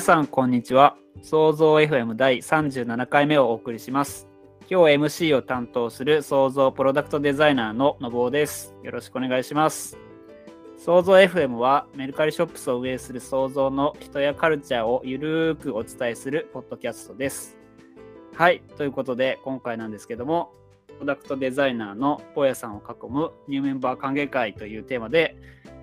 [0.00, 0.96] 皆さんこんにちは。
[1.20, 4.26] 創造 FM 第37回目をお送りします。
[4.66, 8.74] 今日 MC を担当する創造プロダクトデザイナーののぼうです。
[8.82, 9.98] よろしくお願いします。
[10.78, 17.58] 創造 FM はメルカリショップスを運営する創造の人やカルチャーをゆるーくお伝えするポッドキャストです。
[18.34, 20.54] はいということで今回なんですけども
[20.86, 25.36] プロダクトデザイナーのポヤさんを囲むニューメンバー歓迎会というテーマで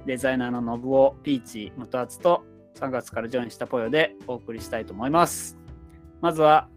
[0.08, 2.44] デザイナーのノブオ、ピーチ、ムトアツと
[2.78, 5.58] 3月からジョインしたポヨでお送りしたいと思います。
[6.22, 6.68] まずは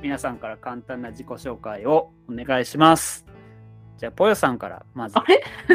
[0.00, 3.26] 皆さんから簡単な自己紹介をお願いします。
[3.98, 5.22] じゃあ、ポヨさんからまずお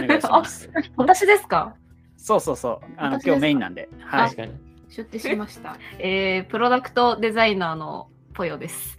[0.07, 0.71] 願いします。
[0.98, 1.76] 私ですか？
[2.17, 2.85] そうそうそう。
[2.98, 3.88] あの今日メインなんで。
[3.99, 4.38] はい確。
[4.38, 4.53] かに。
[4.90, 5.77] 出廷しました。
[5.99, 8.98] えー、プロダクトデザイナーのポヨです。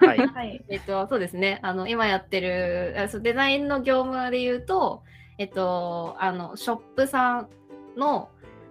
[0.00, 0.18] はい。
[0.28, 0.62] はい。
[0.68, 1.60] えっと、そうですね。
[1.62, 5.02] あの、今やってる、あそうデザインの業務で言うと、
[5.38, 7.48] えっと、あの、ショップさん
[7.96, 8.28] の、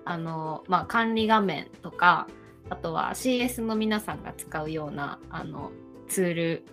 [0.10, 2.28] あの、まあ、管理画面とか、
[2.70, 5.72] あとは CS の皆さんが使うような、あの、
[6.08, 6.66] ツール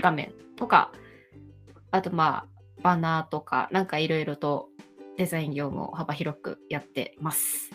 [0.00, 0.92] 画面とか、
[1.90, 4.68] あと、まあ、バナーとか、なんかいろいろと
[5.16, 7.70] デザイン業務を幅広くやってます。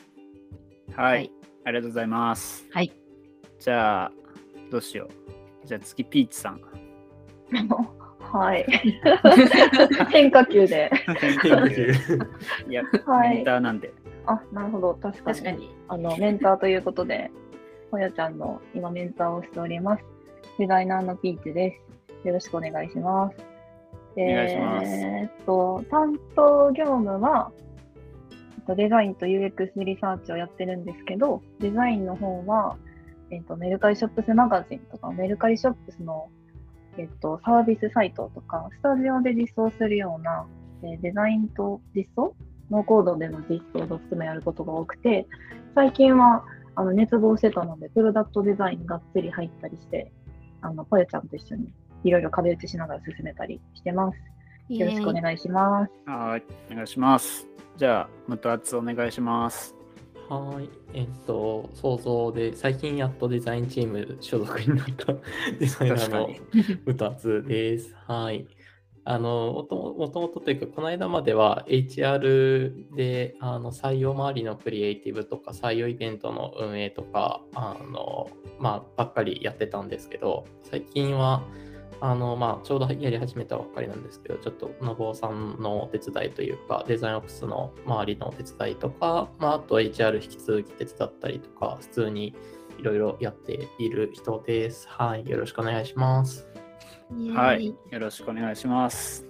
[0.95, 1.13] はい。
[1.13, 1.31] はい
[1.65, 2.67] ありがとうございます。
[2.71, 2.91] はい。
[3.57, 4.11] じゃあ、
[4.69, 5.07] どうしよ
[5.63, 5.67] う。
[5.67, 6.61] じゃあ次、ピーチさん。
[8.19, 8.65] はい。
[10.11, 10.91] 変化球で。
[12.67, 13.93] いや、はいメンターなんで。
[14.25, 14.93] あ、なるほど。
[14.95, 15.37] 確かに。
[15.37, 15.75] 確かに。
[15.87, 17.31] あの、メンターということで、
[17.91, 20.03] ほやちゃんの今メンターをしております。
[20.57, 21.79] デザイナーのピーチで
[22.23, 22.27] す。
[22.27, 23.37] よろしくお願いします。
[24.15, 27.51] お願いしますえーっと、担当業務は、
[28.31, 32.77] えっとデザインと UX リサーチをやってるんですけど、デザインの方は、
[33.31, 36.29] えっと、メルカリショップスマガジンとか、メルカリショップスの、
[36.97, 40.45] えっと、サービスサイトとか、スタジオで実装するような、
[40.83, 42.35] えーデザインと実装
[42.69, 45.27] ノーコードでの実装を含めやることが多くて、
[45.75, 46.43] 最近は
[46.75, 50.11] あの熱望してたので、プロダクトデザインがっつり入ったりして、
[50.61, 51.67] あの、ぽよちゃんと一緒に
[52.03, 54.17] いろいろ壁打ちしながら進めたりしてます。
[54.69, 55.91] よろしくお願いします。
[56.09, 56.43] はい。
[56.71, 57.47] お願いします。
[57.77, 59.75] じゃあ、ムトアツお願いします。
[60.29, 60.69] はい。
[60.93, 65.13] えっと、想像で、最近やっとデザインチーム所属になった
[65.59, 66.29] デザイナーの
[66.85, 67.95] 歌津です。
[68.07, 68.47] はい。
[69.05, 81.43] あの、もともとというか、この間までは HR であの採用周りのクリエイティブとか、採用イベントの運営とか、あの、まあ、ばっかりやってたんですけど、最近は、
[81.99, 92.35] あの、まあ、ちょうどやり始めたばっかりなんですけど、ちょっと、のぼうさんのお手伝いというか、デザインオフィスの周りのお手伝いとか、まあ、あと HR 引き続き手伝ったりとか、普通に
[92.77, 94.87] いろいろやっている人です。
[94.89, 95.29] はい。
[95.29, 96.62] よろしくお願いします。
[97.35, 97.67] はい。
[97.67, 99.25] よろしくお願いします。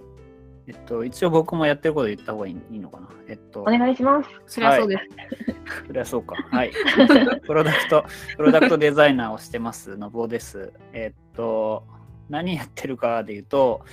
[0.66, 3.10] えっと、一応僕もやってること言った方がいいいいのかな？
[3.28, 4.30] えっとお、願いします。
[4.48, 5.04] そりゃそうです。
[5.88, 6.36] そりゃそうか。
[6.36, 6.72] はい。
[7.46, 8.06] プロダクト、
[8.38, 10.72] プロダクトデザイナーをしてます、のぼうです。
[10.94, 11.84] えっと、
[12.30, 13.84] 何やってるかで言うと、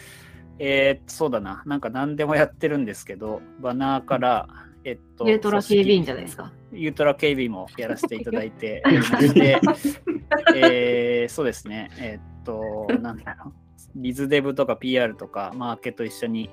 [0.58, 4.48] えー、そうだな、なんか何でもやってるんですけど、バナーから、
[4.84, 6.52] えっと、ユートラ警備員じゃないですか。
[6.72, 8.82] ユートラ警備もやらせていただいて
[10.54, 13.54] えーそうですね、えーっと、なんだろう、
[13.94, 16.50] ビズデブとか PR とかマーケと一緒に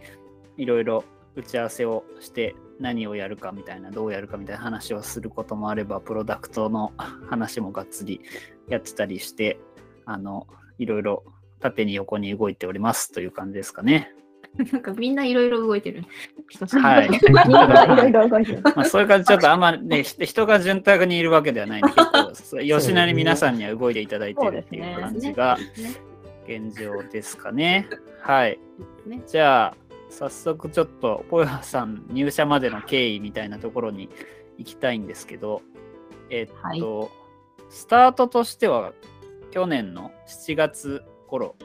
[0.58, 1.04] いろいろ
[1.36, 6.94] 打ち合わせをして何をやるかみたいな、どうやるかみたいな話をすることもあれば、プロダクトの
[7.30, 8.22] 話もがっつり
[8.68, 9.60] やってたりして、
[10.06, 10.48] あの、
[10.78, 11.24] いろいろ
[11.60, 14.12] 縦に横に動いておりますという感じですかね。
[14.72, 16.04] なんかみんないろいろ動いてる。
[16.82, 17.10] はい。
[17.10, 18.62] みんないろいろ動いてる。
[18.64, 25.58] まあ、そういう感じ、ちょっとあんまね、ひ人が潤沢にいるわけではないんで、結構 そう、吉成皆さんには動いていただいてるっていう感じが
[26.48, 27.88] 現状ですかね。
[28.22, 28.60] はい。
[29.06, 29.78] ねじゃあ、
[30.10, 34.10] 早速ちょっと、ポヨさん入社までの経緯みたいなところに
[34.58, 35.62] 行きたいんですけど、
[36.30, 37.12] えっと、
[37.70, 38.94] スタートとしては、
[39.52, 41.56] 去年の7月頃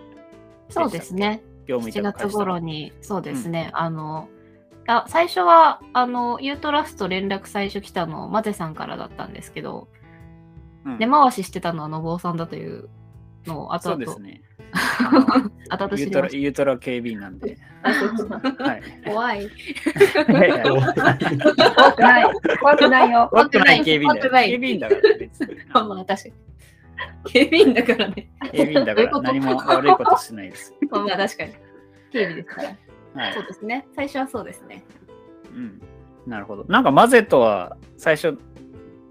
[0.72, 1.42] そうですね。
[1.66, 3.70] 業務委7月頃に、そうですね。
[3.74, 4.28] あの、
[4.86, 9.88] あ最初は、あの、ユートラスと連絡最初来たの、マゼさんからだったんですけど、
[10.84, 12.88] うん根回ししてたのはのぼうさんだという
[13.46, 14.42] のを後々、そうですね。
[15.68, 15.96] あの後々
[16.32, 17.58] ユユートラ警備員なんで。
[17.82, 17.90] た。
[17.90, 18.82] はい。
[19.04, 19.50] 怖い。
[20.64, 22.24] 怖くない。
[22.58, 23.28] 怖くないよ。
[23.30, 25.56] 怖くない警備員だ警備員だから別に。
[25.72, 26.34] まあまあ、確かに。
[27.24, 28.30] 警備員だからね。
[28.52, 30.74] 警備員だから何も悪いことしないです。
[30.90, 31.52] まあまあ、確かに。
[32.12, 32.68] 警備ですから。
[32.68, 33.46] はいそう。
[33.46, 33.86] ですね。
[33.94, 34.84] 最初はそうですね。
[35.54, 35.82] うん。
[36.26, 36.64] なるほど。
[36.68, 38.38] なんかマゼとは最初、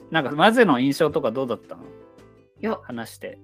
[0.09, 1.83] なんかマゼの印象とかどうだったの？
[1.83, 1.87] い
[2.65, 3.37] や、話して。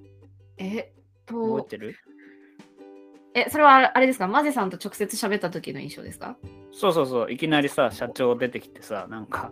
[0.57, 0.96] えっ
[1.27, 1.95] と、覚えてる？
[3.35, 4.27] え、それはあれですか？
[4.27, 6.37] マゼさんと直接喋った時の印象ですか？
[6.71, 7.31] そうそうそう。
[7.31, 9.51] いきなりさ、社長出てきてさ、なんか、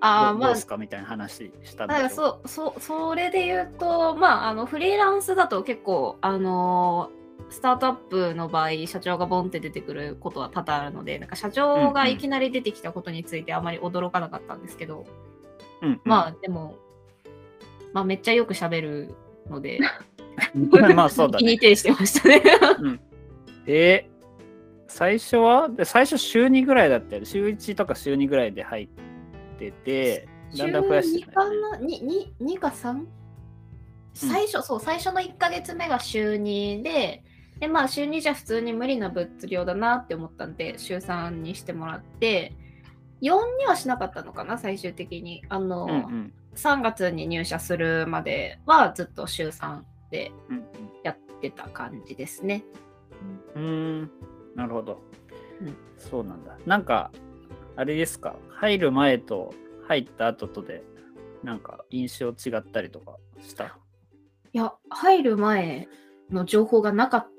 [0.00, 0.76] ああ、まあどうで、すか？
[0.76, 2.10] みたいな話したんだから。
[2.10, 7.18] そそそれで言うと、まあ、あのフリーランスだと結構、あのー
[7.50, 15.06] スタートアップの場合社長がボンって出てくることは多々あるのでなんか社長がいきなり出てきたことについてあまり驚かなかったんですけど、
[15.80, 16.00] うんうん。
[16.04, 16.76] まあでも、
[17.94, 19.14] まあ、めっちゃよく喋る
[19.48, 19.80] ので
[20.94, 21.44] まあそうだね。
[21.44, 22.42] 気に定してましたね。
[23.64, 24.10] で、
[24.86, 25.68] 最初は？
[25.68, 27.26] で最初週2ぐらいだったよね。
[27.26, 28.88] 週1とか週2ぐらいで入っ
[29.58, 32.02] てて、だんだん増やして週2たよねかな 2,
[32.40, 33.04] 2, 2か 3?
[34.14, 37.22] 最初、そう、最初の1ヶ月目が週2で、
[37.60, 42.54] で、まあ週2じゃ普通に無理な物量だなって思ったんで、週3にしてもらって、
[43.20, 45.44] 4にはしなかったのかな、最終的に。
[45.48, 50.64] あの、うんうん3月に入社するまではずっと週3でうん
[51.04, 52.64] やってた感じですね。
[53.54, 53.62] うん。
[53.62, 54.10] うーん、
[54.54, 55.00] なるほど。
[55.60, 56.56] うんそうなんだ。
[56.66, 57.10] なんか、
[57.76, 59.52] あれですか、入る前と
[59.88, 60.84] 入った後とで、
[61.42, 63.76] なんか印象違ったりとかした？
[64.52, 65.88] いや、入る前
[66.30, 67.38] の情報がなかった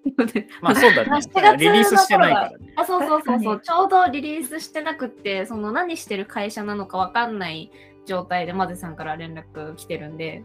[0.62, 1.56] まあそうだね7月。
[1.58, 2.72] リリースしてないからね。
[2.76, 7.70] あそうそうそうそう、 ちょうどリリースしてなくって、その何してる会社なのかわかんない
[8.06, 10.42] 状態でマゼさんから連絡来てるんで、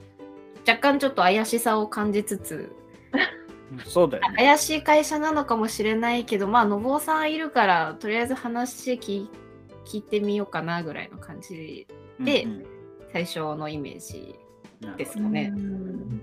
[0.67, 2.75] 若干ちょっと怪しさを感じつつ、
[3.85, 4.37] そうだよね。
[4.37, 9.27] 怪しい会社なのかもしれないけど、まあ、のぼうさんいるから、とりあえず話聞
[9.85, 11.87] 聞いてみようかなぐらいの感じ、
[12.19, 12.65] でうんうん
[13.13, 14.35] 最初のイメージ
[14.97, 16.21] ですかねうん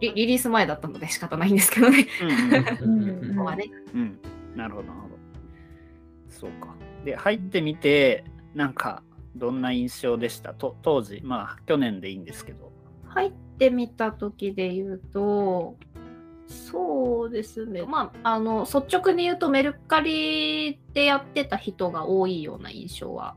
[0.00, 0.14] リ。
[0.14, 2.06] リリース前だったので仕方ないんですけどね。
[2.22, 2.24] う
[3.98, 4.20] ん、
[4.54, 5.18] なるほど、なるほど。
[6.28, 6.76] そうか。
[7.04, 8.24] で、入ってみて、
[8.54, 9.02] なんか、
[9.34, 10.54] どんな印象でした？
[10.54, 12.70] と当時、まあ、去年でいいんですけど。
[13.08, 15.76] 入ってみた時で言うと
[16.46, 17.82] そうですね。
[17.82, 23.36] まああの率直に言うとメルカリでやってた人が多いような印象は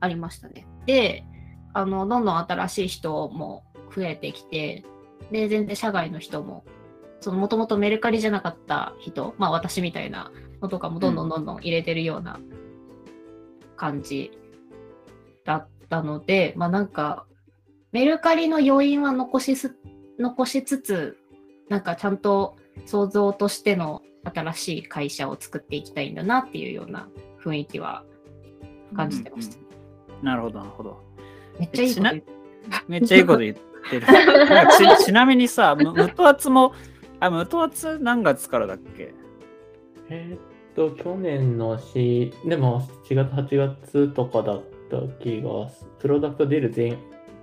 [0.00, 0.66] ありましたね。
[0.86, 1.24] で
[1.74, 3.64] あのどんどん新しい人も
[3.94, 4.84] 増えてきて
[5.30, 6.64] で全然社外の人も
[7.20, 10.32] そのもともとメルカリじゃなかった人まあ私みたいな
[10.62, 11.28] のとかもどんどん。
[11.28, 12.40] どんどん入れてるような
[13.76, 14.30] 感じ
[15.44, 17.26] だったので、まあなんか
[17.92, 19.76] メルカリの要因は残しす
[20.18, 21.18] 残しつつ、
[21.68, 27.08] なんかちゃんと創造としての新しい会社を作っていきたいんだなっていうような
[27.42, 28.04] 雰囲気は
[28.94, 29.58] 感じてました。
[30.22, 31.00] なるほど、なるほど。
[31.58, 32.24] めっちゃいいこと言って
[32.88, 33.56] めっちゃいいこと言っ
[33.90, 34.06] てる。
[34.06, 36.72] なんかち ちなみにさ、む無糖圧も、
[37.20, 39.14] あ、無糖圧何月からだっけ？
[40.08, 40.38] えーっ
[40.74, 46.96] と、去年のし、でも7月、8月とかだった気がす、プロダクト出る前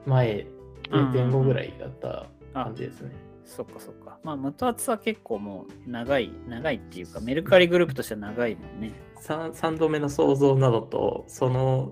[0.05, 0.47] 前、
[0.91, 3.11] うん前後ぐらいだったあ感じですね。
[3.45, 4.19] そっかそっか。
[4.23, 8.94] まあ、無糖圧は結構もう長い、長いっていうか、メルカリグループとしては長いもんね。
[9.21, 11.91] 3, 3度目の創造などと、その、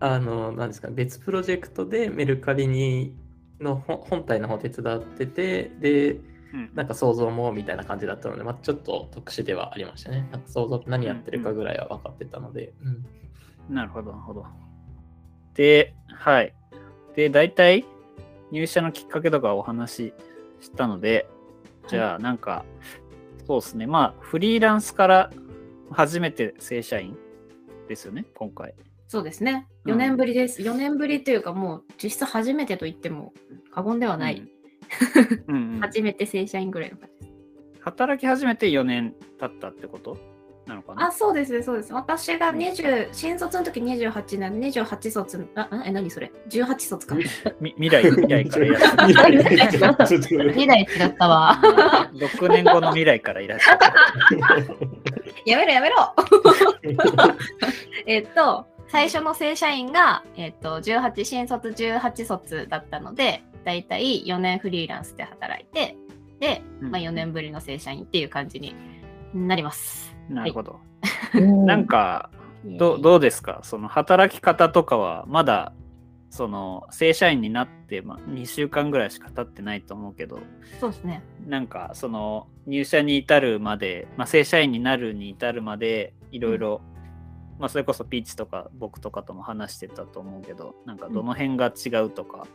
[0.00, 3.16] あの、なんですか、別プロジェクトでメルカリに
[3.60, 10.26] の本本体の方手伝ってて、で、うんなんか想像もみたいな感じだったので、まあ、ちょっと特殊ではありましたね。
[10.30, 12.72] なんか想像何やってるかぐらいは分かってたので。
[12.82, 13.04] うん
[13.74, 14.46] なるほど、なるほど。
[15.54, 16.54] で、はい。
[17.16, 17.84] で、大体
[18.52, 20.14] 入社のきっかけとかお話し
[20.60, 21.28] したので、
[21.88, 22.64] じゃあなんか、
[23.46, 23.86] そうですね。
[23.86, 25.30] まあ、フリーランスから
[25.90, 27.16] 初めて正社員
[27.88, 28.74] ですよね、今回。
[29.08, 29.66] そうですね。
[29.84, 30.62] うん4年ぶりです。
[30.62, 33.32] 4年ぶりというかもう実質初めてと言っても
[33.70, 34.42] 過言ではない。
[35.46, 35.54] うん。
[35.54, 37.80] うんうん 初めて正社員ぐらいの感じです。
[37.82, 40.18] 働き始めて4年経ったってこと？
[40.66, 41.06] なのかな？
[41.06, 41.92] あ、そうですね、そうです。
[41.92, 47.14] 私が20、新卒の時28年、28卒、あ、あえ、何それ ?18 卒か。
[47.60, 49.42] み未来、未来からいらっしゃる。
[49.42, 51.58] 未来ちょっと2台違ったわ。
[52.14, 53.80] 6年後の未来からいらっしゃる。
[55.44, 56.14] やめろやめろ
[58.06, 65.96] えっと、最初の正社員が、えっと、18、新卒18卒だったので、だいたい4年フリーランスで働いて、
[66.40, 68.74] で、まあ、4年ぶりの正社員っていう感じに
[69.34, 70.15] なります。
[70.28, 70.80] なるほど。
[71.34, 71.66] うん。
[71.66, 72.30] なんか、
[72.64, 73.60] どどうですか？
[73.62, 75.72] その働き方とかはまだ
[76.30, 80.40] その正社員になって、まあ、2週間ぐらいしか経ってないと思うけど
[80.80, 81.22] そうですね。
[81.46, 86.80] なんかその入社に至るまで、まあ、正社員になるに至るまでいろいろ、
[87.60, 92.48] まあ、それこそピーチとか僕とかとも話してたと思うけどなんかどの辺が違うとか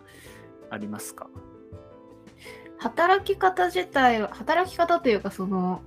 [0.69, 1.27] ありますか、
[2.81, 5.83] 働き方自体は、働き方というか、その、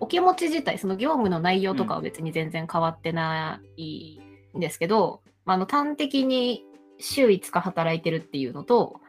[0.00, 4.18] お気持ち自体、その業務の内容とかは別に全然変わってない
[4.56, 6.64] んですけど、まあ、あの端的に
[6.98, 9.02] 週5日働いてるっていうのと、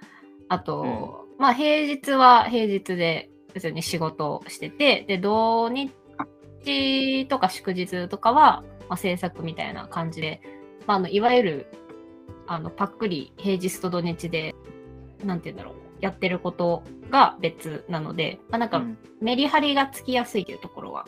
[0.49, 10.41] あと、まあ平日は平日で別に仕事をしてて、で、土日とか祝日とかは、まあ、制作みたいな感じで、
[10.87, 11.67] まあ、あのいわゆる
[12.47, 14.55] あのパックリ平日と土日で、
[15.23, 18.97] なんて言うんだろう、やってることが別なので、まあ、なんかうん。
[19.21, 21.05] メリハリがつきやすいというところは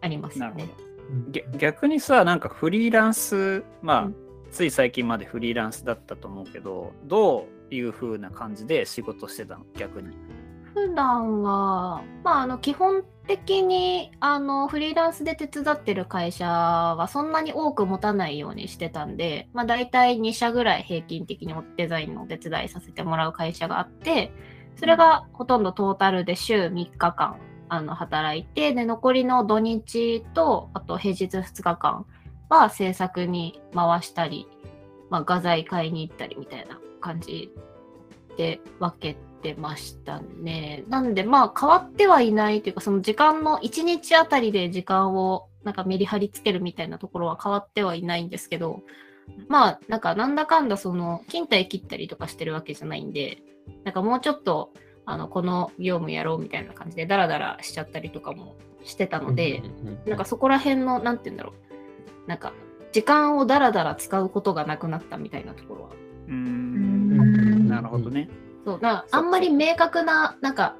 [0.00, 0.68] ありますよね
[1.58, 4.16] 逆にさなんかフリーランスまあ、うん。
[4.50, 9.64] つい最近までフリーランスだったと思うけどどういう風な感じで仕事してたの？
[9.76, 10.16] 逆に。
[10.74, 24.32] 普段は、まあ、あの基本的にあのフリーランスで手伝ってる会社はそんなに多く持たないようにしてたんで、まあ、大体2社ぐらい平均的にデザインのお手伝いさせてもらう会社があって
[24.78, 27.36] それがほとんどトータルで週3日間
[27.68, 32.06] あの働いてで残りの土日とあと平日2日間
[32.48, 34.46] は制作に回したり、
[35.10, 37.52] まあ、画材買いに行ったりみたいな感じ
[38.36, 40.84] で分けてましたね。
[40.88, 48.82] なんでまあ変わってはいないというかその時間の1日あたりで時間をなんかメリハリつけるみたいなところは変わってはいないんですけど
[49.48, 53.42] まあなんかなんだかんだその勤怠切ったりとかしてるわけじゃないんで
[53.84, 54.72] なんかもうちょっと
[55.04, 59.62] あのこの業務やろうみたいな感じでダラダラしちゃったりとかもしてたので、
[60.06, 61.52] なんかそこら辺のなんて言うんだろ
[62.26, 62.28] う。
[62.28, 62.52] なんか
[62.92, 65.90] 時間をダラダラ使うことがなくなったみたいなところは。
[66.28, 67.64] うん。
[67.64, 68.28] んなるほどね。
[68.64, 70.76] そうなそうあんまり明確ななんか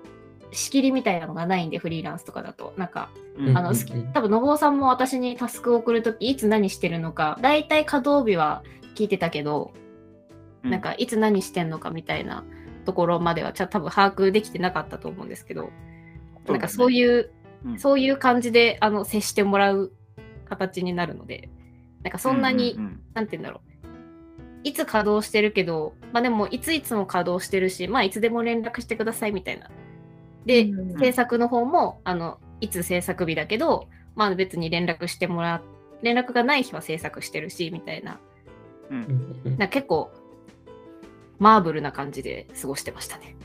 [0.51, 2.75] 仕切りみたいなのがないんでフリーランスとかだと。
[2.77, 8.63] なんかうんあの好き多分信夫さんも私にタスクを送るときいつ何してるのか大体稼働日は
[8.95, 9.73] 聞いてたけど、
[10.65, 10.71] うん。
[10.71, 12.45] なんかいつ何してんのかみたいな
[12.89, 15.69] ところまではちゃ多分把握できてなかったと思うんですけど、
[16.47, 17.31] なんかそうういう
[17.67, 19.93] うんそういう感じであの接してもらう
[20.49, 21.51] 形になるので
[22.03, 23.69] なんかそんなに、ううんなんて言うんだろう。
[24.65, 29.71] いつ稼働してるけど、まあでもいついつも稼働してるし、まあいつでも連絡してくださいみたいな。
[30.47, 35.63] で、うん制作の方も、あの、いつ制作日だけど、まあ別に連絡してもら
[36.03, 38.19] 連絡がない日は制作してるし、みたいな。
[38.91, 40.11] うんな結構、
[41.39, 43.37] マーブルな感じで過ごしてましたね。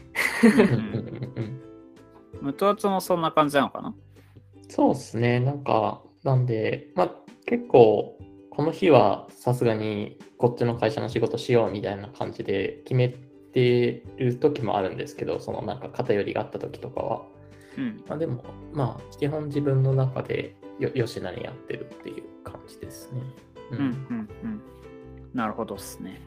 [2.42, 3.94] 無糖圧もそんな感じなのかな？
[4.70, 5.40] そうですね。
[5.40, 7.12] なんか、なんで、まあ、
[7.46, 8.18] 結構、
[8.50, 13.10] この日はさすがにこっちの会社の仕事しようみたいな感じで決め
[13.54, 17.22] てる時もあるんですけど、そのなんか偏りがあった時とかは。
[17.78, 23.22] うんまあでも、まあ、基本自分の中でよよしなにやってるっていう感じですね。
[23.72, 24.62] ううんうんうん
[25.34, 26.22] なるほどっすね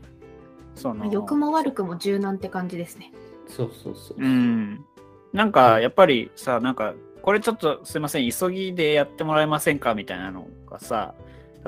[0.76, 3.12] その良くも悪くも柔軟って感じですね。
[3.48, 4.16] そうそうそう。
[4.18, 4.84] うん。
[5.32, 11.14] なんか、やっぱりさ、なんか、これちょっとすいません、急ぎでやってもらえませんかみたいなのがさ、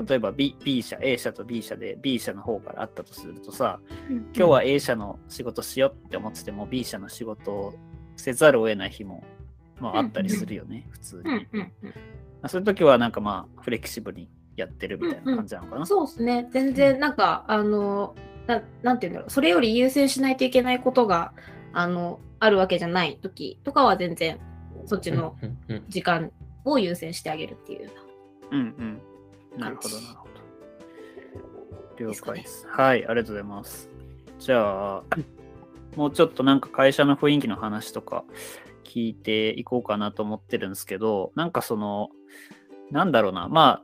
[0.07, 7.73] 例えば B, B 社、A 社と B 社で B 社の方からあったとするとさ、今日は A 社の仕事しようって思ってても B 社の仕事を
[8.15, 9.23] せざるを得ない日も、
[9.79, 11.21] まあ、あったりするよね、普通に。
[11.23, 11.93] うんうんうん。
[12.47, 15.85] そういう時はなんかまあ、フレキシブルにやってるみたいな感じなのかな。
[15.85, 16.47] そうですね。
[16.51, 18.15] 全然、なんか、あの、
[18.49, 19.29] ななんて言うんだろう。
[19.29, 21.33] それより優先しないといけないことが、
[21.71, 24.39] あの、あるわけじゃない時とかは全然、
[24.87, 25.35] そっちの
[25.87, 26.31] 時間
[26.65, 27.91] を優先してあげるっていうよ
[28.51, 28.57] うな。
[28.57, 29.01] うん
[29.53, 29.59] うん。
[29.59, 30.27] なるほど、なるほ
[31.99, 32.05] ど。
[32.05, 32.65] 了解です。
[32.67, 33.87] はい、ありがとうございます。
[34.39, 35.03] じゃあ、
[35.95, 38.23] もうちょっとなんか会社の雰囲気の話とか
[38.83, 42.09] 聞いていこうかなと思ってるんですけど、なんかその、
[42.89, 43.83] なんだろうな、ま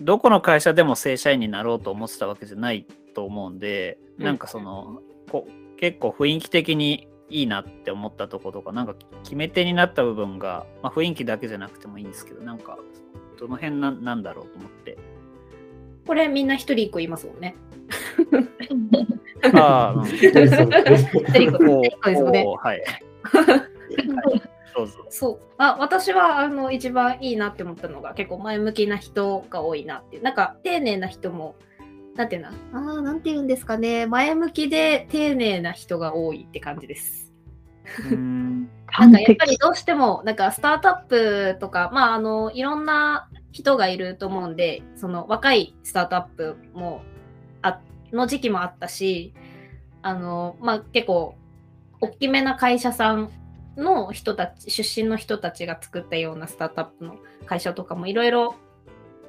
[0.00, 2.84] どこの会社でも正社員になろうと思ってたわけじゃない
[3.14, 12.78] と思うんで、うんなんかその、こ結構雰囲気的にいいなって思ったとことか、なんか決め手になった部分が、まあ、雰囲気だけじゃなくてもいいんですけど、なんか、
[13.38, 14.96] どの辺ななんだろうと思って。
[16.06, 17.56] これみんな一人一個言いますもんね。
[19.54, 22.44] ああ、うん一人そう一個ですよね。
[22.62, 22.82] はい。
[24.74, 25.06] どうぞ。
[25.08, 25.38] そう。
[25.58, 30.22] あ、私は、あの、一番いいなって思ったのが、結構前向きな人が多いなっていう。
[30.22, 31.54] なんか、丁寧な人も、
[32.16, 32.48] なんていうの？
[32.48, 34.06] ああ、なんて言うんですかね。
[34.06, 37.32] 前向きで丁寧な人が多いって感じです。
[38.10, 38.70] うん。
[38.98, 47.02] なんかやっぱりどうしても、なんかスタートアップとか、まあ、あの、いろんな人がいると思うんで、その若いスタートアップも、
[47.62, 47.80] あ
[48.12, 49.34] の時期もあったし、
[50.02, 51.34] あの、まあ、結構、
[52.00, 53.30] 大きめな会社さん
[53.76, 57.16] の人たち、出身の人たちが作ったようなスタートアップの
[57.46, 58.54] 会社とかもいろいろ、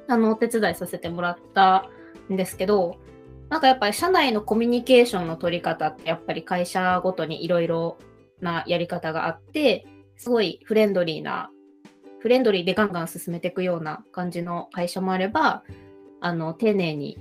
[0.06, 1.90] あの、お手伝いさせてもらった
[2.32, 2.96] んですけど、
[3.48, 7.98] なんかやっぱり社内のコミュニケーションの取り方ってやっぱり会社ごとにいろいろ
[8.40, 11.50] なやり方があって、すごいフレンドリーな、
[12.20, 15.62] フレンドリーでガンガン進めていくような感じの会社もあれば、
[16.20, 17.18] あの、丁寧に、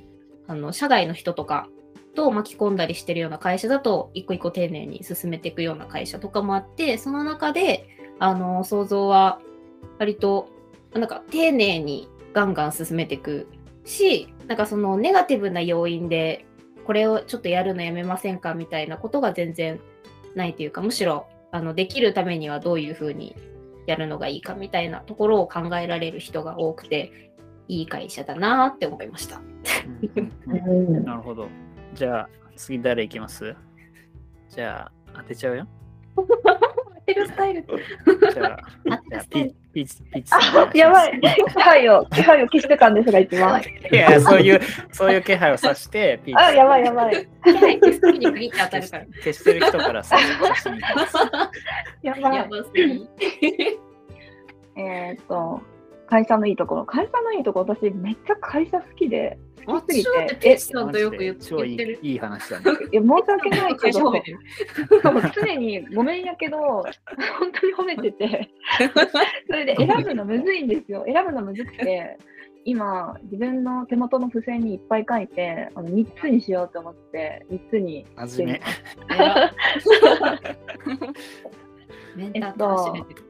[0.47, 1.67] あの、社外の人とか
[2.15, 9.39] と巻き込んだりしてるような会社だと、一個一個丁寧に進めていくような会社とかもあって、その中で、あの、想像は、
[9.99, 10.49] 割と、
[10.93, 13.47] なんか、丁寧にガンガン進めていく
[13.83, 16.45] し、なんかそのネガティブな要因で、
[16.85, 19.79] これをちょっとやるのやめませんかみたいなことが全然
[20.35, 23.35] ないというかむしろあのできるためにはどういうふうに
[23.87, 27.31] やるのがいいかみたいなところを考えられる人が多くて
[27.67, 29.41] いい会社だなって思いました。
[30.15, 31.47] うん なるほど。
[31.95, 33.55] じゃあ、次誰いきます？
[34.49, 35.67] じゃあ、当てちゃうよ。
[37.05, 37.65] テルスタイル
[38.33, 40.77] じゃあ、あじゃあピピッチ、ピッチ。
[40.77, 41.19] やばい。
[41.21, 43.61] 気配を、気配を消してたんですが、一番。
[43.91, 47.27] いや、そういう、そういう気配をさして、ピーチあ、やばいやばい。
[47.43, 49.05] 気配消す時に限って当たるから。
[49.05, 50.17] 消してる人からさ。
[52.01, 52.35] やばい。
[52.37, 53.07] やばすぎ。
[54.77, 55.61] えーっと、
[56.07, 56.85] 会社のいいところ。
[56.85, 61.99] 会社のいいところ、私、めっちゃ会社好きで、好きすぎ私だってて、ピッチさんとよく言ってる。
[62.01, 62.65] いいい話だね。
[62.91, 64.13] や申し訳ないけど
[65.33, 66.85] 常にごめんやけど、本
[67.53, 68.49] 当に褒めてて、
[69.47, 71.03] それで選ぶのむずいんですよ。
[71.05, 72.17] 選ぶのむずくて、
[72.67, 78.61] 今、自分の手元の付箋にいっぱい書いて、あの3つにしようと思って、3つにしてみ目。
[82.15, 83.25] メンターって走れてる。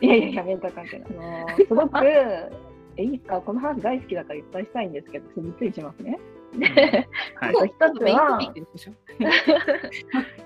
[0.00, 1.08] いやいやいや、メンター関係ない。
[1.10, 1.98] あのーすごく、
[2.98, 6.18] え、いいですかこの話大好きだからいっぱいしたいんですけど、3つにしますね。
[6.58, 6.66] で、
[7.36, 8.40] はい一つは。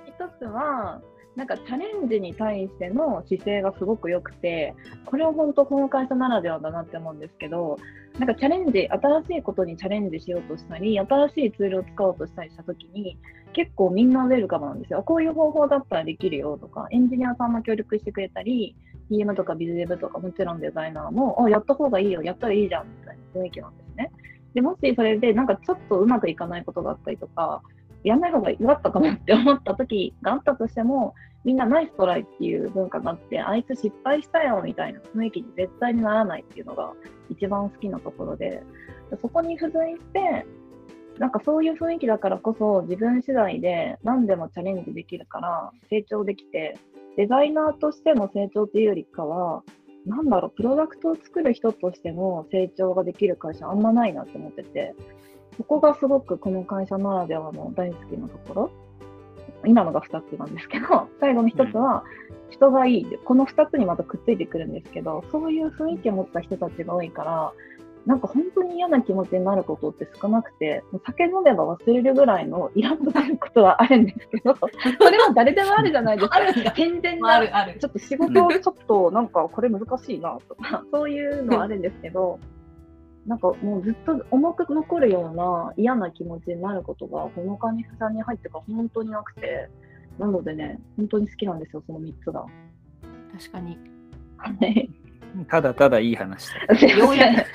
[0.07, 1.01] 一つは、
[1.35, 4.75] なんかチャレンジに対しての姿勢がすごく良くて、
[5.07, 7.79] これは本当この会社ならではだなって思うんですけど、
[8.19, 13.17] なんかチャレンジ、新しいことにチャレンジしようとしたり、新しいツールを使おうとしたりしたときに、
[13.55, 15.03] 結構みんなウェルカムなんですよ。
[15.03, 18.77] こういう方法だったらできるよとか、エンジニアさんも協力してくれたり、
[19.13, 24.11] PM とかビズデブとかもちろんデザイナーも、あ、やった方がいいよ、やったらいいじゃんみたいな雰囲気なんですね。
[24.55, 27.63] で、もしそれでなんかちょっとうまくいかないことがあったりとか、
[28.05, 31.15] やんない方が良かったかもって思った時があったとしても、
[31.45, 36.93] みんなナイストライっていう文化があって、あいつ失敗したよみたいな雰囲気に絶対にならないっていうのが
[37.31, 38.63] 一番好きなところで、
[39.21, 40.47] そこに付随して、
[41.19, 46.79] なんかそういう雰囲気だからこそ自分次第で何でもチャレンジできるから成長できて、
[47.17, 49.63] デザイナーとしての成長っていうよりかは、
[50.07, 54.95] なんだろう、プロダクトを作る人としての成長ができる会社あんまないなって思ってて、
[55.57, 58.71] そこがすごくこの会社ならではの大好きなところ。
[59.65, 62.05] 今のが2つなんですけど、 最後の1つは
[62.51, 63.19] 人がいい。
[63.25, 67.53] この2つにまたくっついてくるんですけど、そういう雰囲気を持った人たちが多いから、
[68.07, 74.57] なんか本当に嫌な気持ちになることって少なくて、もう酒飲めば忘れるぐらいのイラッとすることはあるんですけど、
[75.01, 76.37] それは誰でもあるじゃないですか。
[76.37, 82.41] ある健全なあるあるちょっと仕事をちょっとなんかこれ難しいなとか、そういうのはあるんですけど、
[83.25, 89.69] なんかもうずっと重く残るような嫌な気持ちになることが、この会社に入ってから本当になくて、
[90.19, 92.47] なのでね、本当に好きなんですよ、その3つが。
[93.33, 93.79] 確かに。
[94.37, 95.02] はい
[95.49, 96.89] ただただいい話だ。
[96.97, 97.47] ようやく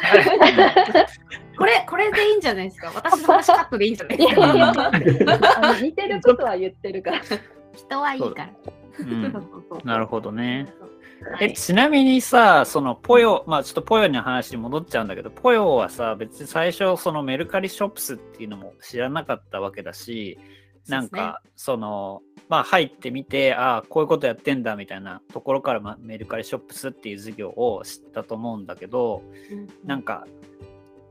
[1.58, 2.92] これ、これでいいんじゃないですか？
[2.94, 4.92] 私の話カットでいいんじゃないですいやいやか。
[5.82, 7.22] 似てることは言ってるから。
[7.76, 8.50] 人はいいから。
[9.00, 9.34] うん
[9.84, 10.68] なるほどね。
[11.40, 20.40] え、はいちなみにさ、そのポヨ、まあちょっとポヨの話に戻っちゃうんだけど、ポヨはさ、別に最初、そのメルカリショップスっていうのも知らなかったわけだし、
[20.88, 29.22] なんか、その、まあ入ってみて、ああ、こういうことやってんだみたいなところから、まあ、メルカリショップスっていう事業を知ったと思うんだけど、
[29.86, 30.26] なんか、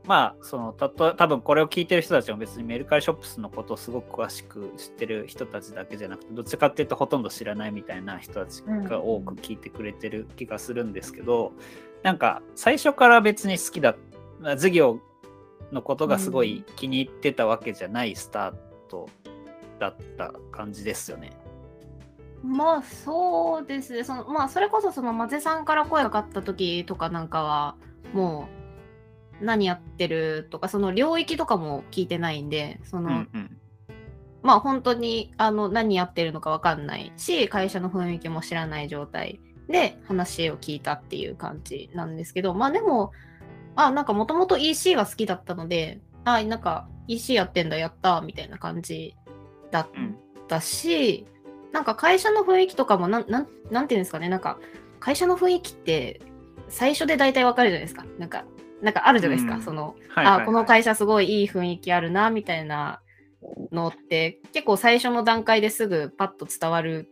[0.05, 11.51] まあ、その、たと、多分これを聞いてる人たちも別にメルカリショップスのことをすごく詳しく知ってる人たちだけじゃなくて、どっちかっていうとほとんど知らないみたいな人たちが多く聞いてくれてる気がするんですけど、
[12.03, 13.95] なんか、最初から別に好きだ、
[14.39, 15.01] まあ事業
[15.73, 18.53] のことがすごい気に入ってたわけじゃないスター
[18.87, 19.09] ト
[19.79, 21.31] だった感じですよね。
[22.43, 24.03] まあそうですね。
[24.03, 27.75] そのまあそれこそそのマゼさんから声がかかった時とかなんかは
[28.13, 28.47] も
[29.41, 33.57] う何やってるとかその領域とかも聞いてないんでその、うんうん。
[34.43, 43.11] まあ本当にあの何やってるのかわかんないし会社の雰囲気も知らない状態で話を聞いたっていう感じなんですけどまあでも
[43.75, 49.15] あなんかもともと EC が好きだったのであなんか EC やってんだやったみたいな感じ
[49.71, 51.25] だっうんたし、
[51.73, 54.57] なんか会社の雰囲気とかもなんなんなんていうんですかねなんか
[54.99, 56.21] 会社の雰囲気って
[56.69, 58.05] 最初で大体わかるじゃないですか。
[58.17, 58.45] なんか
[58.81, 59.61] なんかあるじゃないですか、うん。
[59.61, 60.41] そのはいはいはい。
[60.43, 63.01] あこの会社すごいいい雰囲気あるなみたいな
[63.71, 67.09] のって結構最初の段階ですぐパッと伝わる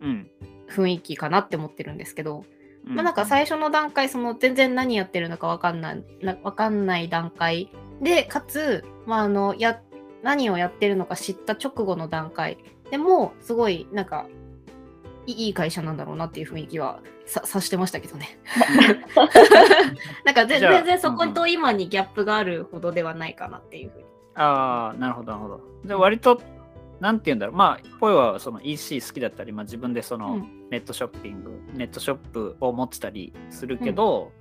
[0.00, 0.30] うん。
[0.68, 2.44] 雰囲気かなって思ってるんですけど、
[2.86, 2.94] うん。
[2.94, 9.80] まあなんか最初の段階その全然何やってるのかわかんないなわかんない段階でかつ、まあ、あのや
[10.22, 12.58] 何をやってるのか知った直後の段階
[12.90, 14.26] でもすごいなんか
[15.26, 18.38] いいい会社なんだろうなっていう雰囲気はさ察してましたけどね。
[20.24, 24.04] なんか全然そこうんと今にギャップがあるほどではないかなっていうふうに
[24.34, 25.60] ああ、なるほど、なるほど。
[25.84, 26.40] じゃあ割と、
[27.00, 27.56] なんて言うんだろう。
[27.56, 34.32] まあ、ポイはその EC 好きだったり、まあ、自分でそのうんネットショッピング、ネットショップを持ってたりするけど、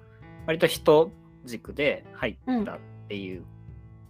[0.45, 1.11] 割と人
[1.43, 3.43] 軸で入ったっていう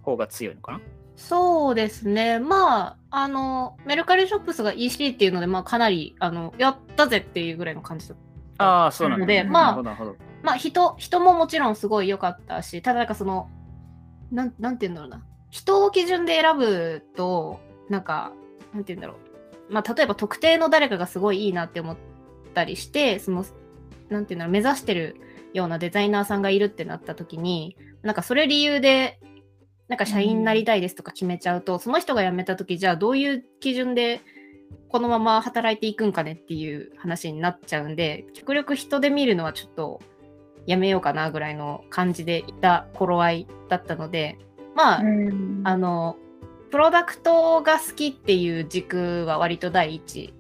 [0.02, 0.82] 方が強いのかな、
[1.20, 2.40] そうですね。
[2.40, 8.18] まあ、あの、メルカリショップスが EC っていうので、まあ、かなり、あの、やったぜっていうぐらいの感じだっ
[8.58, 8.64] た。
[8.64, 9.84] ああ、そうなんだ、でまあ。
[10.42, 13.50] まあ、人、人ももちろんすごい良かったし、ただなんかその、
[14.32, 15.26] なん、なんて言うんだろうな。
[15.50, 18.32] 人を基準で選ぶと、なんか、
[18.74, 19.16] なんて言うんだろ
[19.70, 19.74] う。
[19.74, 21.98] まあ、例えば特定の誰かがすごいいいなって思っ
[22.54, 23.46] たりして、その、
[24.08, 25.18] なんていうんだろう、目指してる
[25.54, 29.20] ようなデザイナーさんがいるってなった時に、なんかそれ理由で、
[29.90, 34.22] なんか社員になりたいですとか決めちゃうと、その人が辞めた時、じゃあどういう基準で
[34.88, 40.00] このまま働いていくんかねっていう話になっちゃうんで、極力人で見るのはちょっと
[40.68, 44.38] やめようかなぐらいの感じでいた頃合いだったので、
[44.76, 46.18] まあ、うんあの、
[46.70, 50.34] プロダクトが好きっていう軸は割と第一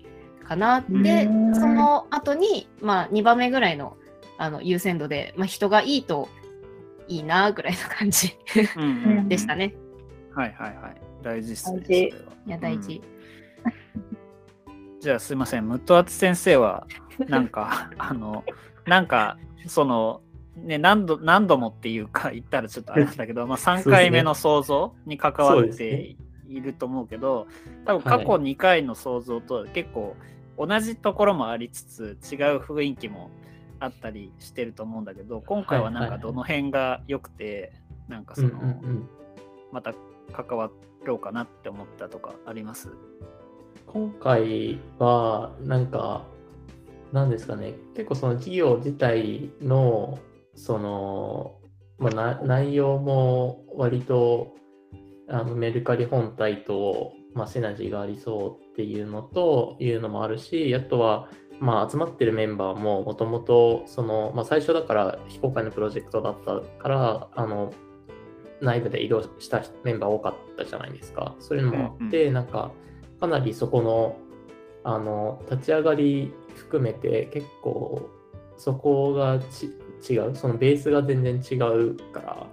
[0.47, 0.85] かな。
[0.87, 3.97] でう、んその後に、まあ、2番目ぐらいの
[4.37, 6.29] あの優先度で、まあ、人がいいと
[7.09, 8.37] いいなぐらいの感じ
[8.77, 9.75] うんうんうんでしたね。
[10.33, 11.01] はいはいはい。
[11.21, 11.79] 大事っすね。
[11.79, 13.01] 大事それはいや、大事。
[15.01, 16.85] じゃあすいません、ムットアツ先生は、
[17.27, 18.43] なんか、あの、
[18.85, 20.21] なんか、その、
[20.55, 26.17] ね、何度何度もっていうか言ったらちょっとあれだけど、まあ、3回目の想像に関わって
[26.49, 27.47] ねいると思うけど、
[27.85, 30.17] 多分過去2回の想像と結構
[30.57, 33.29] 同じところもありつつ違う雰囲気も
[33.79, 37.73] あったりしてると思うんだけど今回はなんはいはいはいかどの辺が良くて
[38.07, 39.09] なんかうんその、うんうん
[39.71, 39.93] また
[40.33, 40.71] 関わ
[41.05, 42.89] ろうかなって思ったとかあります？
[43.85, 46.25] 今回は、なんか、
[47.11, 50.17] なんですかね、結構その事業自体の、
[50.55, 51.55] その、
[51.99, 54.55] まあ、な内容も割と
[55.29, 67.73] あのメルカリ本体と、まあ、シナジーがありそうっていうのというのもあるし、あとは、まあ、集まってるメンバーももともとその、まあ、最初だから非公開のプロジェクトだったからあの
[68.61, 71.35] 内部で移動したメンバー多かったじゃないですか。
[71.39, 72.71] そういうのもあって、なんか
[73.19, 74.17] かなりそこの
[74.83, 78.09] あの立ち上がり含めて結構
[78.57, 79.65] そこがち
[80.09, 82.47] 違うそのベースが全然違うから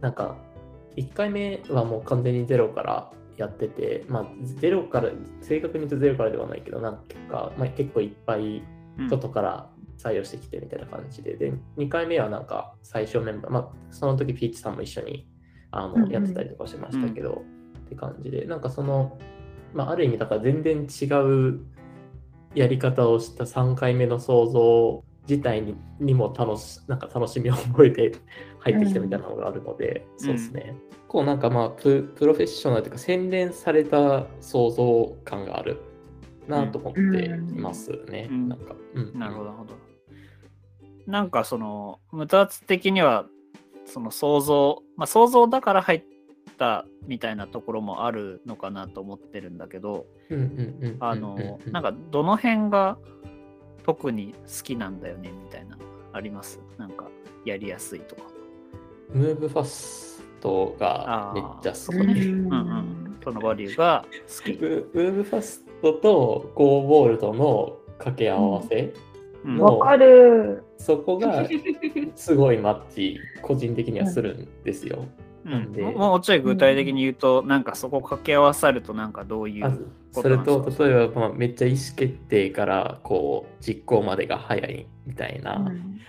[0.00, 0.36] なんか
[0.96, 8.62] 1回目はもう完全にゼロからやっててまあゼロから正確に言うとゼロからではないけどなんか、まあ、結構いっぱい
[8.98, 9.10] うん。
[9.10, 15.28] 外から採用してきてみたいな感じで、で、2回目はなんか最初メンバー、まあ、その時ピーチさんも一緒に
[15.70, 16.10] あのうんうん。
[16.10, 17.44] やってたりとかしましたけど、
[17.78, 19.18] って感じで、なんかその、
[19.74, 21.60] まあ、ある意味だから全然違う
[22.54, 28.12] やり方をした3回目の想像自体ににも楽しなんか楽しみを覚えて
[28.60, 30.76] 入ってきたみたいなのがあるので、そうですね。
[31.08, 35.80] こうなんかまあププロフェッショナルというか洗練された想像感がある
[36.48, 38.28] なと思っていますね。
[38.30, 39.74] うんなんか、うんなるほど、なるほど。
[41.06, 43.26] なんかその、無駄圧的には、
[43.84, 46.02] その想像、まあ想像だから入っ
[46.58, 52.98] たみたいなところもあるのかなと思ってるんだけど、うんうんうんうんあの、なんかかどの辺が
[53.86, 55.78] 特に好きなんだよねみたいな、
[56.12, 56.60] あります？
[56.76, 57.06] なんか
[57.44, 58.22] やりやすいとか。
[59.12, 63.18] ムーブファストがめっちゃ好きで、うんうん。
[63.22, 64.60] そのバリューが好き。
[64.60, 68.92] ム ムーブファストとゴーボールドの掛け合わせ、
[69.44, 70.64] うんのわかる。
[70.78, 71.48] そこが
[72.16, 75.04] すごいマッチ個人的にはするんですよ。
[75.46, 75.72] うん。
[75.72, 75.82] で。
[75.82, 79.86] ももうちょい具体的に言うと、なんかそこ掛け合わさるとなんかどういあう
[80.22, 85.58] それと例えば、まあ、めっちゃ意思決定からこう実行までが早いみたいな、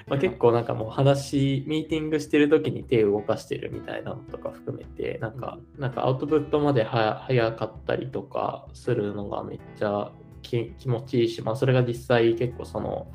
[0.08, 13.12] まあ、結構なんかもう話ミーティングしてる時に手を動かしてるみたいなのとか含めてなんかなんかアウトプットまでは早かったりとかするのがめっちゃ気気持ちいいし、まあ、それが実際結構その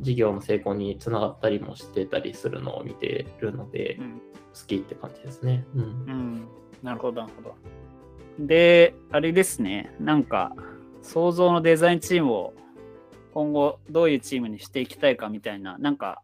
[0.00, 3.96] 事業の成功につながったりもしてたりするのを見てるので。
[4.00, 4.22] うん
[4.54, 5.64] 好きって感じですね。
[5.74, 6.48] うんうん、
[6.82, 7.54] なるほど、なるほど。
[8.38, 10.54] で、あれですね、なんか、
[11.02, 12.54] 想像のデザインチームを
[13.34, 16.22] 今後どういうチームにしていきたいかみたいな、なんか、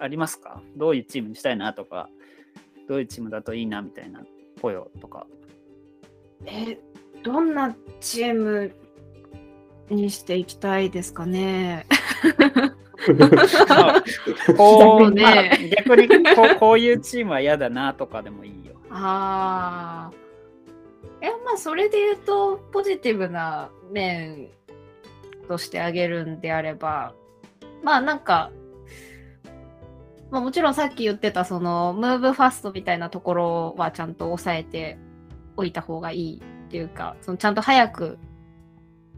[0.00, 0.62] ありますか？
[0.76, 2.08] どういうチームにしたいなとか、
[2.88, 4.22] どういうチームだといいなみたいな、
[4.62, 5.26] 雇用とか。
[6.46, 6.78] え、
[7.22, 8.72] どんなチーム
[9.90, 11.86] にしていきたいですかね？
[13.68, 14.02] まあ
[14.56, 15.34] こうねまあ
[15.84, 18.74] 逆にこうこういうチームは嫌だなとかでもいいよ。
[18.90, 20.28] ああ。
[21.20, 24.48] いや、まあ、それで言うと、ポジティブな面
[25.48, 27.14] としてあげるんであれば、
[27.82, 28.50] まあ、なんか、
[30.30, 34.98] まあ、もちろんさっき言ってたそのムーブファストみたいなところはちゃんと抑えて
[35.56, 38.18] おいた方がいいっていうか、そのちゃんと早く、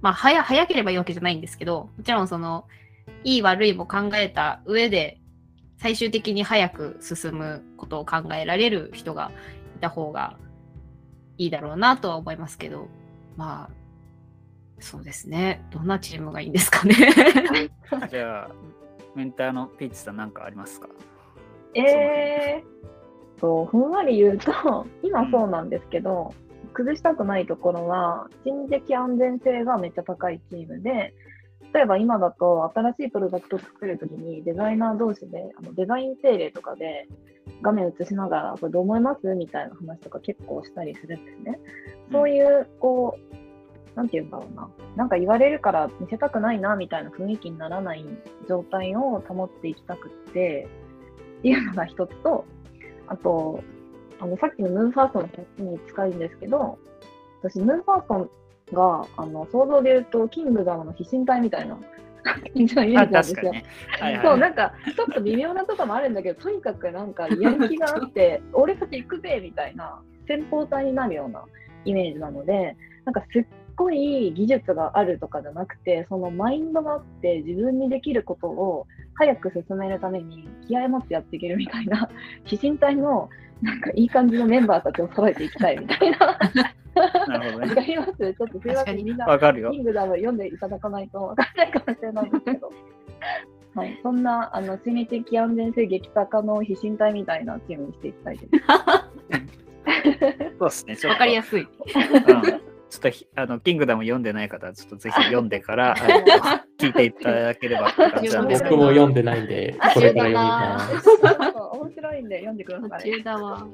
[0.00, 2.64] まあ早早ければいいわけじゃないんですけど、もちろんその
[3.24, 5.20] いい悪いも考えた上で
[5.78, 9.30] 最終的に早く進むことを考えられる人が
[9.76, 10.36] いた方が
[11.38, 12.88] いいだろうなとは思いますけど、
[13.36, 13.74] まあ、
[14.78, 15.66] そうですね。
[15.70, 16.94] どんなチームがいいんですかね。
[18.10, 18.50] じゃあ、
[19.14, 20.88] メンターのピッチさん何かありますか？
[21.74, 26.34] えー、と、ふんわり言うと、 今そうなんですけど、
[26.74, 31.14] 崩したくないところは、心理的安全性がめっちゃ高いチームで、
[31.72, 37.08] 例えば今だと新しいプロダクトを作るときにデザイナー同士であのデザイン定例とかで
[37.62, 39.34] 画面映しながらこれどう思います？
[39.34, 41.60] みたいな話とか結構したりするんですね。
[42.10, 44.70] そういうこうなんて言うんだろうな。
[44.96, 48.04] なんか言われるから見せたくないなみたいな雰囲気にならない
[48.48, 50.68] 状態を保っていきたくって
[51.38, 52.44] っていうのが一つと、
[53.08, 53.60] あと、
[54.20, 56.78] あのさっきのムーンファーストの話に近いんですけど、
[57.42, 58.30] 私、ムーンファースト
[58.72, 61.78] が、あの想像で言うと、キングダムの飛信隊みたいな
[62.22, 63.52] 感じのですよ。
[63.52, 63.64] ね
[64.00, 71.44] はいはいそう、なんか、ちょっと微妙なとこもあるんだけど、とにかくなんか、やる気があって、 俺たち行くぜみたいな、先方隊になるような
[71.84, 73.44] イメージなので、なんか、すっ
[73.76, 82.08] ごい技術があるとかじゃなくて、そのマインドがあって、自分にできることを早く進めるために、気合い持ってやっていけるみたいな、
[82.44, 83.28] 飛信隊の、
[83.62, 86.38] なんかいい感じのメンバーたちを揃えていきたいみたいな。
[87.28, 89.78] なるほどねわかりますちょっとすいみんなわかるよキ。
[89.78, 92.72] ングダム読んでいただかないとわからないかもしれないんですけど。
[93.74, 98.50] はい、そんなあの心理的安全性激高の非身体みたいなチームにしていきたいです。
[100.58, 100.96] そうですね。
[100.96, 101.62] ちょっとわかりやすい。
[101.62, 101.66] う
[102.56, 102.60] ん
[102.90, 105.94] ちょっとひあの、キングダム読んでない方は、ちょっとぜひ読んでから、
[106.76, 108.76] 聞いていただければって感じなんですけど。
[108.76, 110.98] 僕も読んでないんで、これから読みます。
[111.78, 113.10] 面白いんで読んでくだ途さい。
[113.12, 113.68] 中だわ。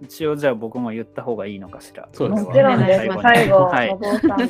[0.00, 2.08] 一応、じゃあ僕も言った方がいいのかしら。
[2.12, 3.88] そうですもちろん最後、はい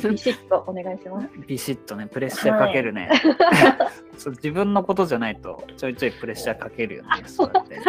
[0.09, 1.29] ビシッとお願いします。
[1.47, 3.09] ビシッとね、プレッシャーかけるね。
[4.17, 7.09] そう自分のことじゃないと、ちょいちょいプレッシャーかけるよね。
[7.25, 7.79] そうやって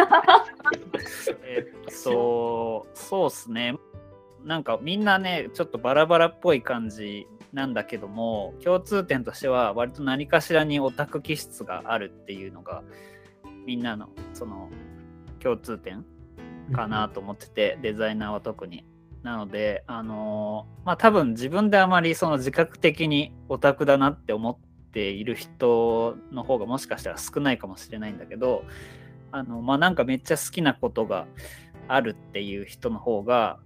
[1.45, 3.75] えっと、そうっすね。
[4.43, 12.83] なんかみんなね、ちょっとバラバラっぽい感じなんだけども、共通点としては、割と何かしらにオタク気質があるっていうのが、
[13.65, 14.69] みんなのその
[15.39, 16.03] 共通点
[16.71, 18.85] かなと思ってて、デザイナーは特に。
[19.23, 24.57] なので、あのーまあ多分自分であまりその自覚的にオタクだなって思っ
[24.91, 28.63] ている人の方がもしかしたら少ないかもしれないんだけど、
[29.31, 31.27] あの、まあなんかめっちゃ好きなことが
[31.87, 33.59] あるっていう人の方が、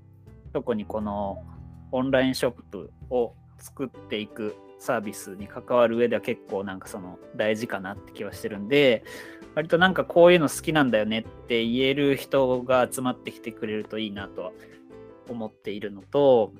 [0.51, 1.43] 特にこの
[1.91, 9.03] オンラインショップを作っていくサービスに関わる上では結構なんかその大事かなって気はしてるんで、
[9.55, 14.51] 割となんかこういうの好きなんだよねって言える人が集まってきてくれるといいなとは
[15.29, 16.53] 思っているのと、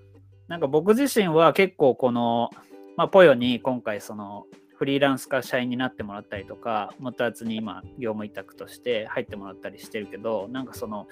[0.48, 2.50] なんか僕自身は結構この、
[2.96, 4.46] まあ、ポヨに今回その
[4.78, 11.08] フリーランス化社員になってもらったりとか、もたつに今業務委託として入ってもらったりしてるけど、なんかその、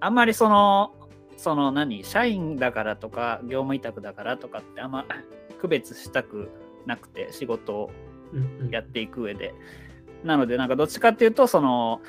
[0.00, 0.94] あんまりその、
[1.36, 5.06] その何、社員だからとか業務委託だからとかってあんま
[5.60, 6.50] 区別したく
[6.86, 7.90] なくて仕事を
[8.32, 9.54] うんうんやっていく上で。
[10.24, 12.00] なので、なんかどっちかっていうと、その、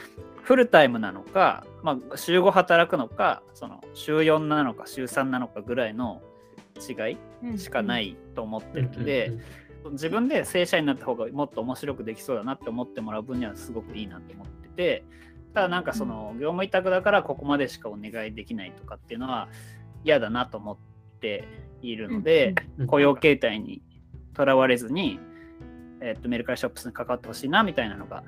[0.44, 6.22] フルタイムなのか、まあ、週5働くのか、その、週4なのか、週3なのかぐらいの
[6.78, 7.18] 違
[7.54, 9.32] いしかないと思ってるので、
[9.92, 15.04] 自分で正社員になった方がもっと面白くできそうだなって思ってもらう分にはすごくいいなと思ってて、
[15.54, 19.48] ただなんかその、業務委託だからここまでしかお願いできないとかっていうのは
[20.04, 20.78] 嫌だなと思っ
[21.20, 21.48] て
[21.82, 22.88] いるので、うん。
[22.88, 23.82] 雇用形態に
[24.34, 25.20] とらわれずに、
[26.02, 28.24] えっとメルカリショップスに関わってほしいなみたいなのが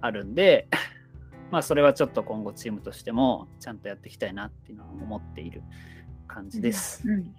[0.00, 0.68] あるんで、
[1.50, 5.62] まあそれはちょっと今後チームとしてもちゃんとやっていきたいなっていうのは思っている
[6.26, 7.08] 感じです。
[7.08, 7.34] うん、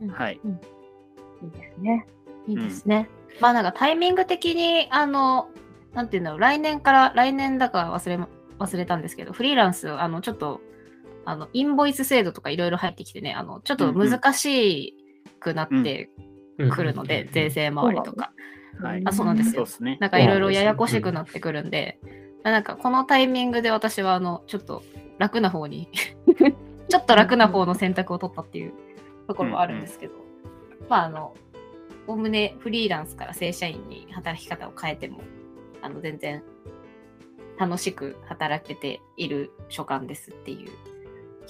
[0.00, 0.40] うんはい。
[0.44, 0.60] うん
[1.42, 2.06] いいですね。
[2.46, 3.08] いいですね。
[3.40, 5.48] まあなんかタイミング的に、あの、
[5.92, 10.60] なんていうんだろう、来年から、来年だから忘れま、忘れたんですけど、フリーランス、あの、ちょっと、
[11.24, 14.96] あの、インボイス制度とかいろいろ入ってきてね、あの、ちょっと難し
[15.40, 16.10] くなって
[16.70, 18.32] くるので、税制周りとか。
[18.80, 19.02] はい。
[19.04, 19.66] あそうなんですよ。
[19.66, 19.98] すね。
[20.00, 21.98] なんかいろいろややこしくなってくるんで、
[22.42, 24.82] なんかこのタイミングで私は、あの、ちょっと
[25.18, 25.88] 楽な方に、
[26.88, 28.72] ちょっと楽な方の選択を取ったっていう
[29.28, 30.14] ところはあるんですけど、
[30.88, 31.34] まあ、あの、
[32.06, 35.22] おおむねフリーランスから正社員に働き方を変えても、
[35.82, 36.42] あの、全然
[37.58, 40.70] 楽しく働けている所感ですっていう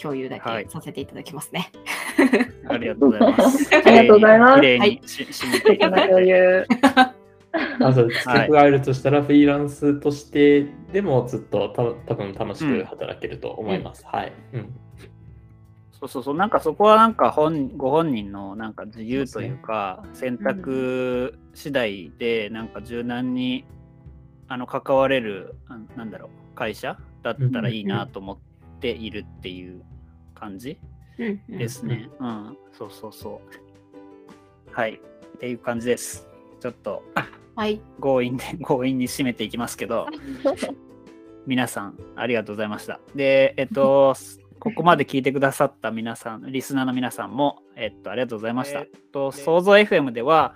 [0.01, 1.71] 共有だはいけさせていただきますね。
[2.69, 3.71] ありがとうございます。
[3.75, 6.09] ありがとうございます綺麗にし締めていただいて。
[6.15, 6.67] 共有。
[7.81, 11.83] あそう企画があるとしたら、フリーランスとしてでもずっとた
[12.15, 14.07] 多分楽しく働けると思います。
[14.07, 14.33] はい。
[14.55, 14.75] うん。
[15.93, 23.65] そうそうそう、なんかそこはなんか本ご本人のなんか自由というか、選択次第でなんか柔軟に
[24.49, 28.52] あの関われる、あなんだろう、会社だったらいいなと思って
[28.91, 29.83] いるっていう
[30.35, 30.79] 感じ
[31.49, 32.09] ですね。
[32.19, 34.73] うん、そうそうそう。
[34.73, 35.01] はい、
[35.35, 36.29] っていう感じです。
[36.61, 37.03] ちょっと
[37.55, 37.81] はい。
[38.01, 40.07] 強引で強引に締めていきますけど、
[41.47, 43.01] 皆さんありがとうございました。
[43.15, 44.15] で、えっと、
[44.59, 48.81] ここまで聞いてくださった皆さん、リスナーの皆さんも、えっと、ありがとうございました。
[48.81, 50.55] えっと、創造 FM では、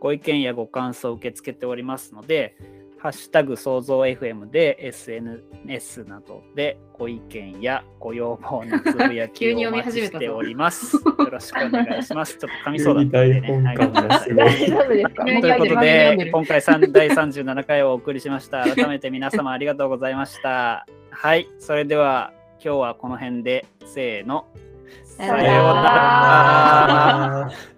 [0.00, 2.56] ご意見やご感想を受け付けておりますので、
[3.02, 10.96] ハッシュタグ創造 FM で SNS などでご意見やご要望のつぶやき急にをお待ち読み始めたぞしております。
[10.96, 12.38] よろしくお願いします。
[12.38, 13.62] ちょっと噛みそうだったんで、ね。
[13.64, 16.62] 大丈夫ですかということで今回
[16.92, 18.62] 第37回をお送りしました。
[18.62, 20.86] 改めて皆様ありがとうございました。
[21.10, 22.32] はい、それでは
[22.64, 24.46] 今日はこの辺で、せーの。
[25.16, 25.82] さような
[27.48, 27.71] ら